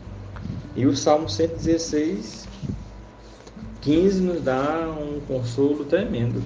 E 0.76 0.88
o 0.88 0.98
Salmo 0.98 1.30
116, 1.30 2.48
15 3.82 4.22
nos 4.22 4.42
dá 4.42 4.90
um 5.00 5.20
consolo 5.22 5.86
tremendo. 5.86 6.42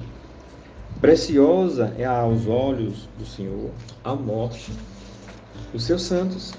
Preciosa 1.02 1.94
é 1.98 2.06
aos 2.06 2.48
olhos 2.48 3.08
do 3.20 3.26
Senhor 3.26 3.70
a 4.04 4.16
morte 4.16 4.72
dos 5.72 5.84
seus 5.84 6.02
santos. 6.02 6.54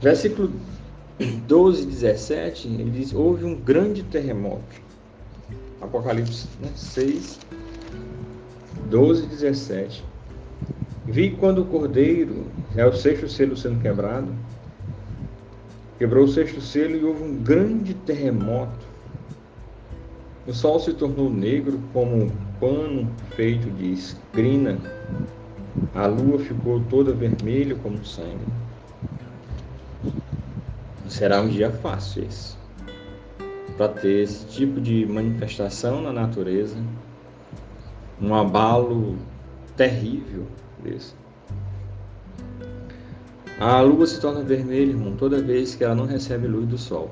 Versículo 0.00 0.50
12, 1.46 1.86
17, 1.86 2.68
ele 2.68 2.90
diz: 2.90 3.14
Houve 3.14 3.44
um 3.44 3.54
grande 3.54 4.02
terremoto. 4.02 4.80
Apocalipse 5.80 6.48
né, 6.60 6.70
6, 6.74 7.38
12, 8.90 9.26
17. 9.26 10.04
Vi 11.06 11.30
quando 11.30 11.62
o 11.62 11.66
cordeiro, 11.66 12.46
é 12.76 12.84
o 12.84 12.92
sexto 12.92 13.28
selo 13.28 13.56
sendo 13.56 13.80
quebrado, 13.80 14.28
quebrou 15.98 16.24
o 16.24 16.28
sexto 16.28 16.60
selo 16.60 16.96
e 16.96 17.04
houve 17.04 17.22
um 17.22 17.36
grande 17.36 17.94
terremoto. 17.94 18.86
O 20.48 20.54
sol 20.54 20.80
se 20.80 20.94
tornou 20.94 21.28
negro 21.28 21.78
como 21.92 22.24
um 22.24 22.30
pano 22.58 23.06
feito 23.36 23.70
de 23.70 23.92
escrina. 23.92 24.78
A 25.94 26.06
lua 26.06 26.38
ficou 26.38 26.80
toda 26.88 27.12
vermelha 27.12 27.74
como 27.74 28.02
sangue. 28.02 28.46
Será 31.06 31.42
um 31.42 31.48
dia 31.48 31.70
fácil 31.70 32.24
esse 32.24 32.56
para 33.76 33.88
ter 33.88 34.22
esse 34.22 34.46
tipo 34.46 34.80
de 34.80 35.04
manifestação 35.04 36.00
na 36.00 36.12
natureza, 36.12 36.76
um 38.18 38.34
abalo 38.34 39.18
terrível 39.76 40.46
desse. 40.82 41.14
A 43.60 43.82
lua 43.82 44.06
se 44.06 44.18
torna 44.18 44.42
vermelha, 44.42 44.92
irmão, 44.92 45.14
toda 45.14 45.42
vez 45.42 45.74
que 45.74 45.84
ela 45.84 45.94
não 45.94 46.06
recebe 46.06 46.48
luz 46.48 46.66
do 46.66 46.78
sol. 46.78 47.10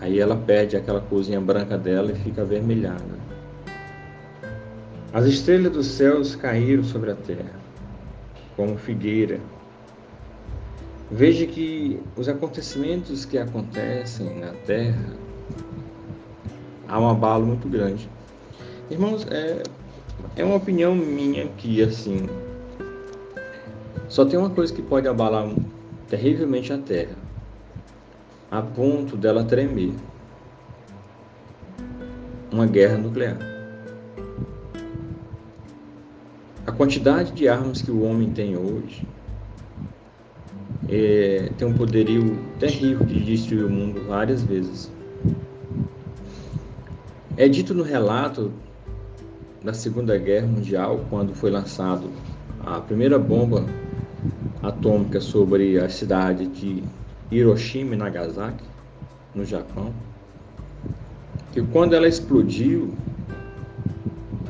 Aí 0.00 0.18
ela 0.18 0.36
perde 0.36 0.76
aquela 0.76 1.00
cozinha 1.00 1.40
branca 1.40 1.76
dela 1.76 2.12
e 2.12 2.14
fica 2.14 2.42
avermelhada. 2.42 3.18
As 5.12 5.24
estrelas 5.26 5.72
dos 5.72 5.86
céus 5.86 6.36
caíram 6.36 6.84
sobre 6.84 7.10
a 7.10 7.14
terra, 7.14 7.58
como 8.56 8.76
figueira 8.76 9.40
Veja 11.10 11.46
que 11.46 11.98
os 12.16 12.28
acontecimentos 12.28 13.24
que 13.24 13.38
acontecem 13.38 14.38
na 14.38 14.52
Terra 14.66 15.14
há 16.86 17.00
um 17.00 17.08
abalo 17.08 17.46
muito 17.46 17.66
grande. 17.66 18.10
Irmãos, 18.90 19.26
é, 19.30 19.62
é 20.36 20.44
uma 20.44 20.56
opinião 20.56 20.94
minha 20.94 21.46
que 21.56 21.82
assim 21.82 22.28
só 24.06 24.26
tem 24.26 24.38
uma 24.38 24.50
coisa 24.50 24.72
que 24.72 24.82
pode 24.82 25.08
abalar 25.08 25.50
terrivelmente 26.08 26.74
a 26.74 26.78
Terra, 26.78 27.16
a 28.50 28.62
ponto 28.62 29.16
dela 29.16 29.44
tremer. 29.44 29.92
Uma 32.50 32.66
guerra 32.66 32.96
nuclear. 32.96 33.36
A 36.66 36.72
quantidade 36.72 37.32
de 37.32 37.48
armas 37.48 37.82
que 37.82 37.90
o 37.90 38.02
homem 38.02 38.30
tem 38.30 38.56
hoje 38.56 39.06
é, 40.88 41.50
tem 41.58 41.68
um 41.68 41.74
poderio 41.74 42.38
terrível 42.58 43.04
de 43.04 43.20
destruir 43.20 43.64
o 43.64 43.70
mundo 43.70 44.02
várias 44.06 44.42
vezes. 44.42 44.90
É 47.36 47.46
dito 47.46 47.74
no 47.74 47.82
relato 47.82 48.50
da 49.62 49.74
Segunda 49.74 50.16
Guerra 50.16 50.46
Mundial, 50.46 51.04
quando 51.10 51.34
foi 51.34 51.50
lançado 51.50 52.10
a 52.64 52.80
primeira 52.80 53.18
bomba 53.18 53.64
atômica 54.62 55.20
sobre 55.20 55.78
a 55.78 55.88
cidade 55.88 56.46
de 56.46 56.82
Hiroshima 57.30 57.94
e 57.94 57.98
Nagasaki, 57.98 58.64
no 59.34 59.44
Japão, 59.44 59.92
que 61.52 61.62
quando 61.62 61.94
ela 61.94 62.08
explodiu, 62.08 62.94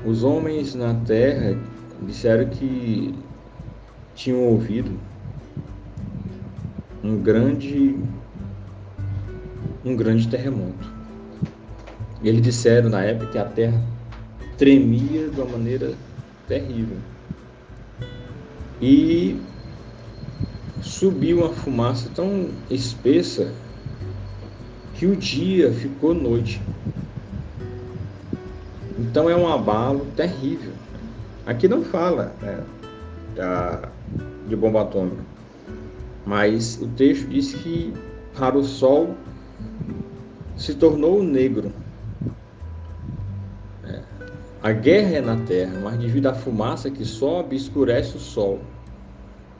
os 0.04 0.22
homens 0.22 0.74
na 0.74 0.94
Terra 0.94 1.58
disseram 2.02 2.48
que 2.48 3.14
tinham 4.14 4.42
ouvido 4.44 4.90
um 7.02 7.20
grande 7.20 7.96
um 9.84 9.96
grande 9.96 10.28
terremoto. 10.28 10.92
Eles 12.22 12.42
disseram 12.42 12.90
na 12.90 13.02
época 13.02 13.30
que 13.30 13.38
a 13.38 13.44
terra 13.44 13.80
tremia 14.56 15.28
de 15.28 15.40
uma 15.40 15.50
maneira 15.50 15.94
terrível. 16.48 16.96
E 18.82 19.40
subiu 20.82 21.38
uma 21.38 21.50
fumaça 21.50 22.10
tão 22.14 22.50
espessa 22.70 23.52
que 24.94 25.06
o 25.06 25.16
dia 25.16 25.72
ficou 25.72 26.14
noite. 26.14 26.60
Então 28.98 29.30
é 29.30 29.36
um 29.36 29.46
abalo 29.46 30.06
terrível. 30.16 30.72
Aqui 31.46 31.68
não 31.68 31.82
fala 31.84 32.34
né, 32.42 32.62
da, 33.34 33.88
de 34.48 34.56
bomba 34.56 34.82
atômica, 34.82 35.22
mas 36.26 36.78
o 36.82 36.88
texto 36.88 37.28
diz 37.28 37.54
que 37.54 37.94
para 38.36 38.58
o 38.58 38.64
sol 38.64 39.14
se 40.56 40.74
tornou 40.74 41.22
negro. 41.22 41.72
É. 43.84 44.00
A 44.62 44.72
guerra 44.72 45.16
é 45.16 45.20
na 45.20 45.36
terra, 45.46 45.80
mas 45.82 45.98
devido 45.98 46.26
à 46.26 46.34
fumaça 46.34 46.90
que 46.90 47.04
sobe, 47.04 47.56
escurece 47.56 48.16
o 48.16 48.20
sol, 48.20 48.60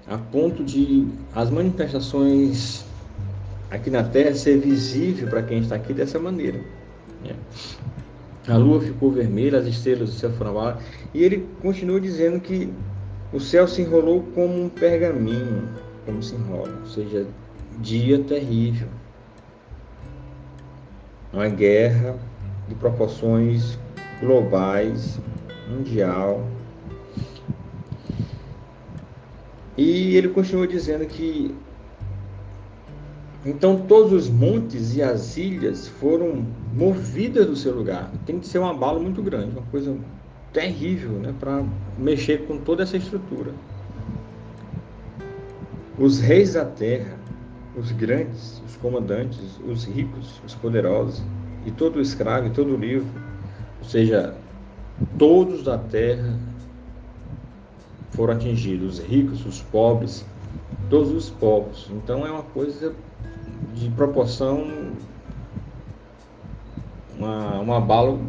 a 0.09 0.17
ponto 0.17 0.65
de 0.65 1.07
as 1.35 1.51
manifestações 1.51 2.85
aqui 3.71 3.91
na 3.91 4.03
terra 4.03 4.35
ser 4.35 4.59
visível 4.59 5.29
para 5.29 5.43
quem 5.43 5.59
está 5.59 5.77
aqui 5.77 5.93
dessa 5.93 6.19
maneira. 6.19 6.61
É. 7.25 7.35
A 8.51 8.57
lua 8.57 8.81
ficou 8.81 9.11
vermelha, 9.11 9.59
as 9.59 9.67
estrelas 9.67 10.09
do 10.09 10.15
céu 10.15 10.31
foram 10.33 10.79
e 11.13 11.23
ele 11.23 11.47
continua 11.61 12.01
dizendo 12.01 12.41
que 12.41 12.73
o 13.33 13.39
céu 13.39 13.69
se 13.69 13.83
enrolou 13.83 14.23
como 14.35 14.65
um 14.65 14.69
pergaminho 14.71 15.69
como 16.09 16.23
se 16.23 16.35
enrola, 16.35 16.73
ou 16.81 16.87
seja, 16.87 17.27
dia 17.81 18.19
terrível. 18.25 18.89
Uma 21.31 21.49
guerra 21.49 22.17
de 22.67 22.75
proporções 22.75 23.79
globais, 24.19 25.21
mundial. 25.69 26.43
E 29.79 30.17
ele 30.17 30.29
continua 30.31 30.67
dizendo 30.67 31.07
que 31.07 31.55
então 33.47 33.77
todos 33.87 34.13
os 34.13 34.29
montes 34.29 34.97
e 34.97 35.03
as 35.03 35.37
ilhas 35.37 35.87
foram 35.87 36.45
movidas 36.75 37.47
do 37.47 37.55
seu 37.55 37.73
lugar. 37.73 38.11
Tem 38.27 38.41
que 38.41 38.47
ser 38.49 38.59
um 38.59 38.67
abalo 38.67 39.01
muito 39.01 39.23
grande, 39.23 39.53
uma 39.53 39.63
coisa 39.71 39.97
terrível, 40.53 41.13
né, 41.13 41.33
para 41.39 41.65
mexer 41.97 42.45
com 42.49 42.59
toda 42.59 42.83
essa 42.83 42.97
estrutura. 42.97 43.53
Os 45.97 46.19
reis 46.19 46.55
da 46.55 46.65
terra, 46.65 47.17
os 47.77 47.93
grandes, 47.93 48.61
os 48.67 48.77
comandantes, 48.79 49.61
os 49.65 49.85
ricos, 49.85 50.43
os 50.45 50.57
poderosos, 50.57 51.23
e 51.65 51.71
todo 51.71 52.01
escravo 52.01 52.49
e 52.49 52.51
todo 52.51 52.77
livro, 52.77 53.07
ou 53.81 53.89
seja, 53.89 54.35
todos 55.17 55.63
da 55.63 55.79
terra 55.79 56.37
foram 58.11 58.35
atingidos, 58.35 58.99
os 58.99 59.05
ricos, 59.05 59.45
os 59.45 59.61
pobres, 59.61 60.25
todos 60.91 61.11
os 61.11 61.31
povos. 61.31 61.91
Então 61.91 62.27
é 62.27 62.31
uma 62.31 62.43
coisa 62.43 62.95
de 63.75 63.91
proporção, 63.91 64.93
uma, 67.17 67.61
um 67.61 67.73
abalo 67.73 68.21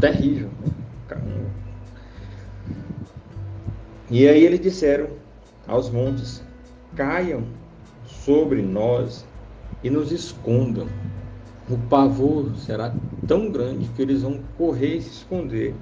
terrível. 0.00 0.50
Né? 0.64 0.74
E 4.10 4.28
aí 4.28 4.44
eles 4.44 4.60
disseram 4.60 5.08
aos 5.66 5.90
montes: 5.90 6.42
caiam 6.94 7.44
sobre 8.06 8.62
nós 8.62 9.26
e 9.82 9.90
nos 9.90 10.12
escondam. 10.12 10.86
O 11.68 11.78
pavor 11.88 12.54
será 12.56 12.94
tão 13.26 13.50
grande 13.50 13.88
que 13.96 14.02
eles 14.02 14.22
vão 14.22 14.40
correr 14.58 14.96
e 14.96 15.02
se 15.02 15.10
esconder. 15.10 15.74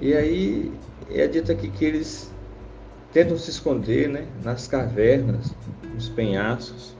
E 0.00 0.14
aí 0.14 0.72
é 1.10 1.26
dito 1.26 1.52
aqui 1.52 1.68
que 1.70 1.84
eles 1.84 2.32
tentam 3.12 3.36
se 3.36 3.50
esconder 3.50 4.08
né, 4.08 4.26
nas 4.42 4.66
cavernas, 4.66 5.54
nos 5.94 6.08
penhascos. 6.08 6.96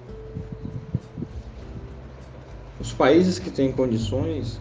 Os 2.79 2.93
países 2.93 3.39
que 3.39 3.51
têm 3.51 3.73
condições 3.73 4.61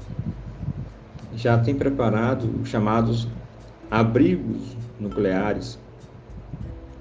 já 1.34 1.58
tem 1.58 1.76
preparado 1.76 2.50
os 2.62 2.70
chamados 2.70 3.28
abrigos 3.92 4.78
nucleares, 5.00 5.78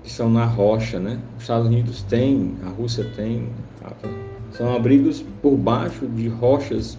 que 0.03 0.11
são 0.11 0.31
na 0.31 0.44
rocha, 0.44 0.98
né? 0.98 1.20
Os 1.37 1.42
Estados 1.42 1.66
Unidos 1.66 2.03
têm, 2.03 2.57
a 2.64 2.68
Rússia 2.68 3.05
tem, 3.14 3.48
são 4.53 4.74
abrigos 4.74 5.22
por 5.42 5.57
baixo 5.57 6.07
de 6.07 6.29
rochas 6.29 6.98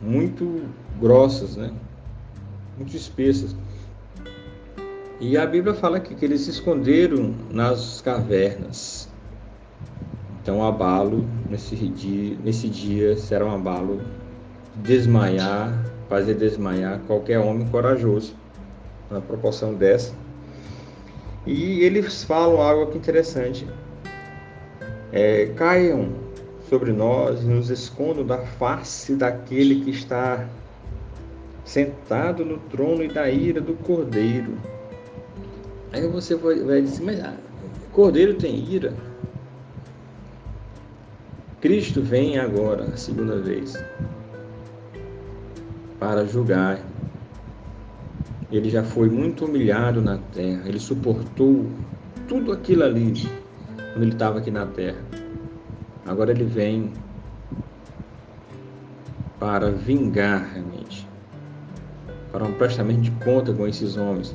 muito 0.00 0.62
grossas, 1.00 1.56
né? 1.56 1.70
Muito 2.76 2.96
espessas. 2.96 3.56
E 5.18 5.36
a 5.36 5.46
Bíblia 5.46 5.74
fala 5.74 5.98
que, 5.98 6.14
que 6.14 6.24
eles 6.24 6.42
se 6.42 6.50
esconderam 6.50 7.34
nas 7.50 8.02
cavernas. 8.02 9.08
Então, 10.42 10.62
abalo 10.62 11.26
nesse 11.48 11.74
dia, 11.74 12.36
nesse 12.44 12.68
dia 12.68 13.16
será 13.16 13.46
um 13.46 13.54
abalo 13.54 14.00
desmaiar, 14.76 15.72
fazer 16.08 16.34
desmaiar 16.34 17.00
qualquer 17.06 17.38
homem 17.38 17.66
corajoso, 17.68 18.34
na 19.10 19.20
proporção 19.20 19.74
dessa. 19.74 20.14
E 21.46 21.80
eles 21.80 22.24
falam 22.24 22.60
algo 22.60 22.84
aqui 22.84 22.98
interessante. 22.98 23.66
É, 25.12 25.46
caiam 25.56 26.10
sobre 26.68 26.92
nós 26.92 27.42
e 27.42 27.46
nos 27.46 27.70
escondam 27.70 28.26
da 28.26 28.38
face 28.38 29.14
daquele 29.14 29.84
que 29.84 29.90
está 29.90 30.46
sentado 31.66 32.44
no 32.44 32.56
trono 32.58 33.02
e 33.02 33.08
da 33.08 33.28
ira 33.28 33.60
do 33.60 33.74
cordeiro. 33.74 34.56
Aí 35.92 36.06
você 36.06 36.34
vai 36.36 36.80
dizer, 36.80 37.04
mas 37.04 37.20
ah, 37.20 37.34
cordeiro 37.92 38.34
tem 38.34 38.56
ira? 38.72 38.94
Cristo 41.60 42.00
vem 42.00 42.38
agora, 42.38 42.84
a 42.84 42.96
segunda 42.96 43.38
vez, 43.38 43.82
para 45.98 46.24
julgar. 46.24 46.78
Ele 48.52 48.70
já 48.70 48.84
foi 48.84 49.10
muito 49.10 49.44
humilhado 49.44 50.00
na 50.00 50.18
terra, 50.32 50.62
ele 50.68 50.78
suportou 50.78 51.66
tudo 52.28 52.52
aquilo 52.52 52.84
ali 52.84 53.12
quando 53.92 54.02
ele 54.02 54.12
estava 54.12 54.38
aqui 54.38 54.50
na 54.52 54.66
terra. 54.66 55.02
Agora 56.06 56.30
ele 56.30 56.44
vem 56.44 56.92
para 59.40 59.70
vingar 59.72 60.52
realmente, 60.52 61.08
para 62.36 62.44
um 62.44 62.52
prestamento 62.52 63.00
de 63.00 63.10
conta 63.12 63.50
com 63.50 63.66
esses 63.66 63.96
homens 63.96 64.34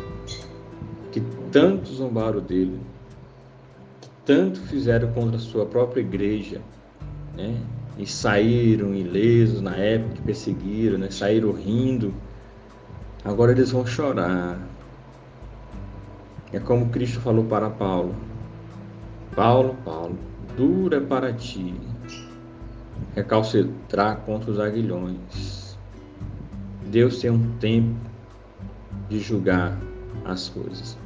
que 1.12 1.22
tanto 1.52 1.94
zombaram 1.94 2.40
dele, 2.40 2.80
que 4.02 4.10
tanto 4.26 4.60
fizeram 4.62 5.12
contra 5.12 5.38
a 5.38 5.40
sua 5.40 5.68
própria 5.68 6.02
igreja, 6.02 6.62
né? 7.38 7.56
e 8.00 8.08
saíram 8.08 8.96
ilesos 8.96 9.62
na 9.62 9.76
época 9.76 10.16
que 10.16 10.22
perseguiram, 10.24 10.98
né? 10.98 11.12
saíram 11.12 11.52
rindo. 11.52 12.12
Agora 13.24 13.52
eles 13.52 13.70
vão 13.70 13.86
chorar. 13.86 14.60
É 16.52 16.60
como 16.60 16.90
Cristo 16.90 17.22
falou 17.22 17.46
para 17.46 17.70
Paulo: 17.70 18.16
Paulo, 19.36 19.76
Paulo, 19.86 20.18
dura 20.58 21.00
para 21.00 21.32
ti 21.34 21.76
recalcitrar 23.14 24.22
contra 24.22 24.50
os 24.50 24.60
aguilhões. 24.60 25.51
Deus 26.92 27.22
tem 27.22 27.32
um 27.32 27.58
tempo 27.58 27.96
de 29.08 29.18
julgar 29.20 29.80
as 30.26 30.50
coisas. 30.50 30.98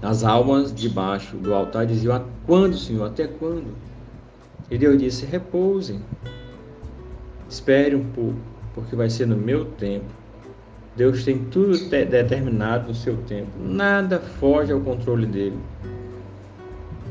As 0.00 0.22
almas 0.22 0.72
debaixo 0.72 1.36
do 1.36 1.52
altar 1.52 1.84
diziam: 1.84 2.14
A 2.14 2.24
quando, 2.46 2.76
Senhor? 2.76 3.06
Até 3.06 3.26
quando? 3.26 3.74
E 4.70 4.78
Deus 4.78 4.98
disse: 4.98 5.26
Repousem, 5.26 6.00
espere 7.48 7.96
um 7.96 8.04
pouco, 8.12 8.38
porque 8.72 8.94
vai 8.94 9.10
ser 9.10 9.26
no 9.26 9.36
meu 9.36 9.64
tempo. 9.64 10.06
Deus 10.94 11.24
tem 11.24 11.38
tudo 11.46 11.76
determinado 11.88 12.88
no 12.88 12.94
seu 12.94 13.16
tempo, 13.22 13.50
nada 13.58 14.20
foge 14.20 14.72
ao 14.72 14.80
controle 14.80 15.26
dele. 15.26 15.58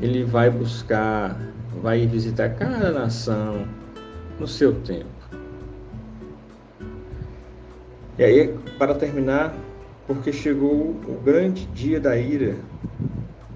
Ele 0.02 0.24
vai 0.24 0.50
buscar, 0.50 1.38
vai 1.82 2.08
visitar 2.08 2.50
cada 2.56 2.92
nação 2.92 3.68
no 4.40 4.48
seu 4.48 4.74
tempo. 4.82 5.11
E 8.22 8.24
aí, 8.24 8.56
para 8.78 8.94
terminar, 8.94 9.52
porque 10.06 10.32
chegou 10.32 10.92
o 11.08 11.20
grande 11.26 11.66
dia 11.74 12.00
da 12.00 12.16
ira 12.16 12.56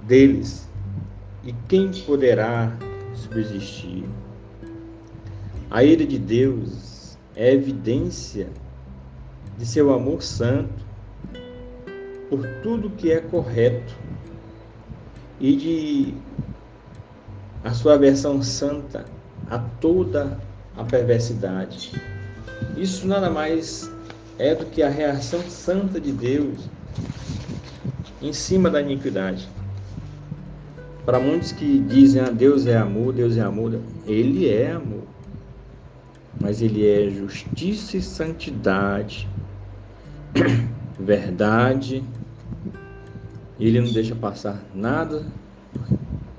deles, 0.08 0.68
e 1.44 1.54
quem 1.70 1.92
poderá 1.92 2.76
subsistir? 3.14 4.06
A 5.70 5.84
ira 5.84 6.04
de 6.04 6.18
Deus 6.18 7.16
é 7.36 7.54
evidência 7.54 8.50
de 9.56 9.68
seu 9.68 9.94
amor 9.94 10.24
santo 10.24 10.84
por 12.28 12.44
tudo 12.64 12.90
que 12.90 13.12
é 13.12 13.20
correto 13.20 13.94
e 15.40 15.56
de 15.56 16.14
a 17.64 17.70
sua 17.72 18.00
versão 18.00 18.42
santa 18.42 19.06
a 19.48 19.60
toda 19.60 20.40
a 20.76 20.84
perversidade. 20.84 22.02
Isso 22.76 23.08
nada 23.08 23.30
mais 23.30 23.94
é 24.38 24.54
do 24.54 24.66
que 24.66 24.82
a 24.82 24.90
reação 24.90 25.42
santa 25.50 26.00
de 26.00 26.12
Deus 26.12 26.70
em 28.22 28.34
cima 28.34 28.70
da 28.70 28.82
iniquidade. 28.82 29.48
Para 31.06 31.20
muitos 31.20 31.52
que 31.52 31.80
dizem, 31.80 32.22
ah, 32.22 32.32
Deus 32.32 32.66
é 32.66 32.76
amor, 32.76 33.14
Deus 33.14 33.38
é 33.38 33.42
amor, 33.42 33.80
Ele 34.08 34.50
é 34.50 34.72
amor. 34.72 35.04
Mas 36.42 36.62
Ele 36.62 36.86
é 36.88 37.10
justiça 37.10 37.98
e 37.98 38.02
santidade, 38.02 39.30
verdade. 41.00 42.04
Ele 43.60 43.80
não 43.80 43.92
deixa 43.92 44.16
passar 44.16 44.62
nada 44.74 45.24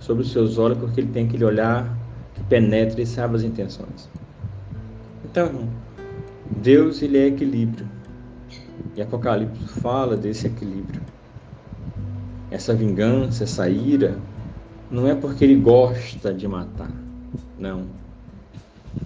sobre 0.00 0.22
os 0.22 0.32
seus 0.32 0.58
olhos, 0.58 0.78
porque 0.78 1.00
Ele 1.00 1.12
tem 1.12 1.26
aquele 1.26 1.44
olhar 1.44 1.96
que 2.34 2.42
penetra 2.44 3.00
e 3.00 3.06
sabe 3.06 3.36
as 3.36 3.42
intenções. 3.42 4.10
Então, 5.24 5.68
Deus 6.50 7.02
ele 7.02 7.18
é 7.18 7.26
equilíbrio. 7.26 7.88
E 8.94 9.02
Apocalipse 9.02 9.66
fala 9.66 10.16
desse 10.16 10.46
equilíbrio. 10.46 11.02
Essa 12.50 12.74
vingança, 12.74 13.44
essa 13.44 13.68
ira, 13.68 14.18
não 14.90 15.06
é 15.06 15.14
porque 15.14 15.44
ele 15.44 15.56
gosta 15.56 16.32
de 16.32 16.46
matar, 16.46 16.90
não. 17.58 17.86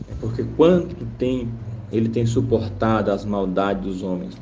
É 0.08 0.14
porque 0.20 0.44
quanto 0.56 1.06
tempo 1.18 1.52
ele 1.90 2.08
tem 2.08 2.26
suportado 2.26 3.10
as 3.10 3.24
maldades 3.24 3.82
dos 3.82 4.02
homens, 4.02 4.36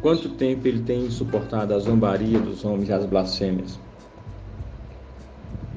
quanto 0.00 0.28
tempo 0.30 0.68
ele 0.68 0.80
tem 0.82 1.10
suportado 1.10 1.74
a 1.74 1.78
zombaria 1.78 2.38
dos 2.38 2.64
homens 2.64 2.88
e 2.88 2.92
as 2.92 3.06
blasfêmias. 3.06 3.80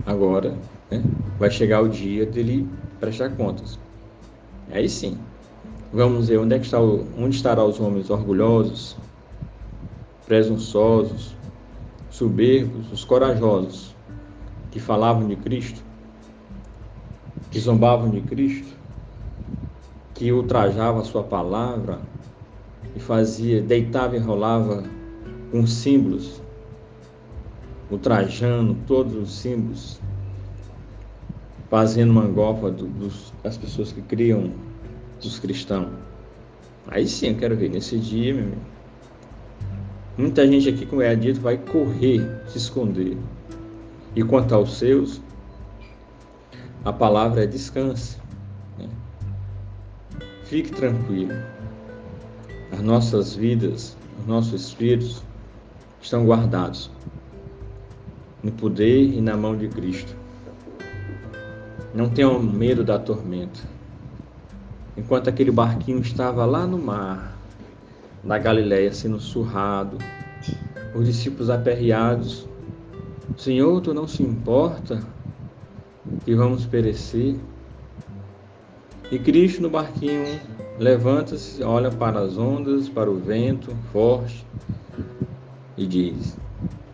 Agora, 0.05 0.57
né, 0.91 1.03
vai 1.39 1.49
chegar 1.49 1.81
o 1.81 1.87
dia 1.89 2.25
dele 2.25 2.67
prestar 2.99 3.29
contas. 3.35 3.79
Aí 4.71 4.87
sim, 4.89 5.17
vamos 5.93 6.29
ver 6.29 6.39
onde, 6.39 6.55
é 6.55 6.59
que 6.59 6.65
está 6.65 6.79
onde 6.79 7.35
estarão 7.35 7.67
os 7.67 7.79
homens 7.79 8.09
orgulhosos, 8.09 8.95
presunçosos, 10.25 11.35
soberbos, 12.09 12.91
os 12.91 13.03
corajosos, 13.03 13.95
que 14.71 14.79
falavam 14.79 15.27
de 15.27 15.35
Cristo, 15.35 15.83
que 17.49 17.59
zombavam 17.59 18.09
de 18.09 18.21
Cristo, 18.21 18.73
que 20.13 20.31
ultrajavam 20.31 21.01
a 21.01 21.03
sua 21.03 21.23
palavra 21.23 21.99
e 22.95 22.99
fazia, 22.99 23.61
deitava 23.61 24.15
e 24.15 24.19
rolava 24.19 24.83
com 25.51 25.67
símbolos, 25.67 26.41
ultrajando 27.89 28.77
todos 28.87 29.13
os 29.15 29.33
símbolos, 29.33 29.99
fazendo 31.69 32.13
mangofa 32.13 32.71
do, 32.71 32.85
dos, 32.87 33.33
das 33.43 33.57
pessoas 33.57 33.91
que 33.91 34.01
criam 34.01 34.51
os 35.27 35.39
cristãos. 35.39 35.89
Aí 36.87 37.07
sim 37.07 37.29
eu 37.29 37.35
quero 37.35 37.55
ver, 37.55 37.69
nesse 37.69 37.97
dia, 37.97 38.33
meu 38.33 38.43
amigo. 38.43 38.61
Muita 40.17 40.45
gente 40.47 40.69
aqui, 40.69 40.85
como 40.85 41.01
é 41.01 41.15
dito, 41.15 41.39
vai 41.39 41.57
correr, 41.57 42.43
se 42.47 42.57
esconder. 42.57 43.17
E 44.15 44.23
quanto 44.23 44.53
aos 44.53 44.77
seus, 44.77 45.21
a 46.83 46.91
palavra 46.91 47.43
é 47.43 47.47
descanse. 47.47 48.17
Né? 48.77 48.89
Fique 50.43 50.71
tranquilo. 50.71 51.33
As 52.71 52.81
nossas 52.81 53.35
vidas, 53.35 53.97
os 54.19 54.25
nossos 54.27 54.61
espíritos 54.61 55.23
estão 56.01 56.25
guardados 56.25 56.91
no 58.43 58.51
poder 58.51 59.13
e 59.13 59.21
na 59.21 59.37
mão 59.37 59.55
de 59.55 59.67
Cristo. 59.67 60.15
Não 61.93 62.09
tenham 62.09 62.41
medo 62.41 62.83
da 62.83 62.97
tormenta. 62.97 63.59
Enquanto 64.97 65.29
aquele 65.29 65.51
barquinho 65.51 65.99
estava 65.99 66.45
lá 66.45 66.67
no 66.67 66.77
mar, 66.77 67.37
na 68.23 68.37
Galiléia, 68.37 68.93
sendo 68.93 69.19
surrado, 69.19 69.97
os 70.93 71.05
discípulos 71.05 71.49
aperreados 71.49 72.47
Senhor, 73.37 73.81
tu 73.81 73.93
não 73.93 74.07
se 74.07 74.21
importa 74.21 75.01
que 76.23 76.35
vamos 76.35 76.65
perecer? 76.65 77.39
E 79.11 79.17
Cristo 79.17 79.61
no 79.63 79.69
barquinho 79.69 80.39
levanta-se, 80.77 81.63
olha 81.63 81.89
para 81.89 82.19
as 82.19 82.37
ondas, 82.37 82.87
para 82.89 83.09
o 83.09 83.17
vento 83.17 83.75
forte 83.91 84.45
e 85.77 85.87
diz: 85.87 86.37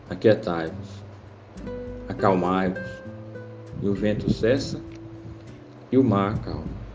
Aquietai-vos, 0.10 1.04
acalmai-vos. 2.08 2.88
E 3.82 3.90
o 3.90 3.94
vento 3.94 4.32
cessa 4.32 4.80
e 5.92 5.98
o 5.98 6.04
mar 6.04 6.36
acalma. 6.36 6.87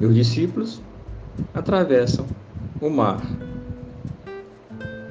E 0.00 0.06
os 0.06 0.14
discípulos 0.14 0.80
atravessam 1.54 2.26
o 2.80 2.88
mar. 2.90 3.20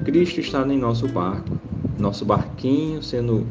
Cristo 0.04 0.40
está 0.40 0.66
em 0.66 0.78
nosso 0.78 1.06
barco, 1.08 1.58
nosso 1.98 2.24
barquinho 2.24 3.02
sendo 3.02 3.46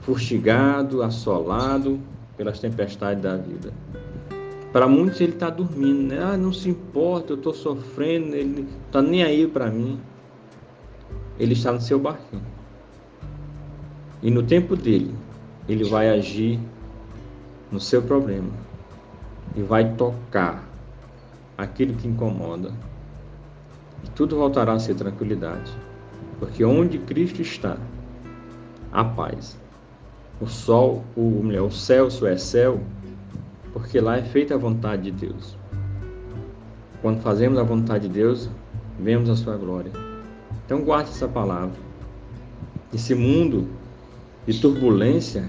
fustigado, 0.00 1.02
assolado 1.02 2.00
pelas 2.36 2.58
tempestades 2.58 3.22
da 3.22 3.36
vida. 3.36 3.72
Para 4.72 4.88
muitos 4.88 5.20
ele 5.20 5.32
está 5.32 5.50
dormindo, 5.50 6.08
né? 6.08 6.18
Ah, 6.20 6.36
não 6.36 6.52
se 6.52 6.68
importa, 6.68 7.34
eu 7.34 7.36
estou 7.36 7.52
sofrendo, 7.52 8.34
ele 8.34 8.66
está 8.86 9.02
nem 9.02 9.22
aí 9.22 9.46
para 9.46 9.70
mim. 9.70 10.00
Ele 11.38 11.52
está 11.52 11.70
no 11.70 11.80
seu 11.80 11.98
barquinho. 11.98 12.42
E 14.22 14.30
no 14.30 14.42
tempo 14.42 14.74
dele, 14.74 15.14
ele 15.68 15.84
vai 15.84 16.08
agir 16.08 16.58
no 17.70 17.78
seu 17.78 18.02
problema 18.02 18.71
e 19.54 19.62
vai 19.62 19.94
tocar 19.94 20.66
aquilo 21.56 21.94
que 21.94 22.08
incomoda. 22.08 22.72
E 24.04 24.10
tudo 24.10 24.36
voltará 24.36 24.72
a 24.72 24.78
ser 24.78 24.94
tranquilidade. 24.94 25.70
Porque 26.38 26.64
onde 26.64 26.98
Cristo 26.98 27.42
está, 27.42 27.76
há 28.90 29.04
paz. 29.04 29.58
O 30.40 30.46
sol, 30.46 31.04
o, 31.16 31.40
o 31.40 31.70
céu 31.70 32.10
só 32.10 32.26
é 32.26 32.36
céu, 32.36 32.80
porque 33.72 34.00
lá 34.00 34.18
é 34.18 34.22
feita 34.22 34.54
a 34.54 34.58
vontade 34.58 35.10
de 35.10 35.26
Deus. 35.26 35.56
Quando 37.00 37.20
fazemos 37.20 37.58
a 37.58 37.62
vontade 37.62 38.08
de 38.08 38.14
Deus, 38.14 38.48
vemos 38.98 39.30
a 39.30 39.36
sua 39.36 39.56
glória. 39.56 39.92
Então 40.64 40.82
guarde 40.82 41.10
essa 41.10 41.28
palavra. 41.28 41.78
Esse 42.92 43.14
mundo 43.14 43.68
de 44.46 44.60
turbulência, 44.60 45.48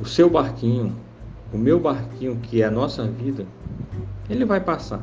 o 0.00 0.04
seu 0.04 0.30
barquinho, 0.30 0.96
o 1.52 1.58
meu 1.58 1.80
barquinho, 1.80 2.36
que 2.36 2.62
é 2.62 2.66
a 2.66 2.70
nossa 2.70 3.04
vida, 3.04 3.46
ele 4.28 4.44
vai 4.44 4.60
passar. 4.60 5.02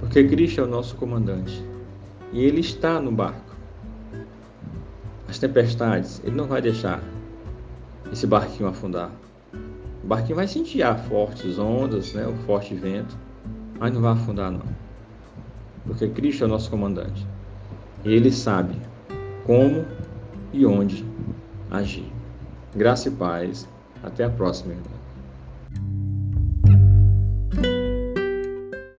Porque 0.00 0.24
Cristo 0.24 0.60
é 0.60 0.64
o 0.64 0.66
nosso 0.66 0.96
comandante. 0.96 1.64
E 2.32 2.42
ele 2.42 2.60
está 2.60 3.00
no 3.00 3.12
barco. 3.12 3.54
As 5.28 5.38
tempestades, 5.38 6.20
ele 6.24 6.36
não 6.36 6.46
vai 6.46 6.60
deixar 6.60 7.02
esse 8.12 8.26
barquinho 8.26 8.68
afundar. 8.68 9.10
O 10.02 10.06
barquinho 10.06 10.36
vai 10.36 10.46
sentir 10.46 10.82
as 10.82 11.00
fortes 11.06 11.58
ondas, 11.58 12.12
né, 12.12 12.26
o 12.26 12.34
forte 12.44 12.74
vento, 12.74 13.16
mas 13.78 13.92
não 13.92 14.00
vai 14.00 14.12
afundar 14.12 14.50
não. 14.50 14.62
Porque 15.86 16.08
Cristo 16.08 16.44
é 16.44 16.46
o 16.46 16.50
nosso 16.50 16.70
comandante. 16.70 17.26
E 18.04 18.12
ele 18.12 18.30
sabe 18.30 18.74
como 19.44 19.84
e 20.52 20.64
onde 20.64 21.04
agir. 21.70 22.10
Graça 22.74 23.08
e 23.08 23.12
paz. 23.12 23.68
Até 24.02 24.24
a 24.24 24.30
próxima, 24.30 24.72
irmão. 24.72 24.93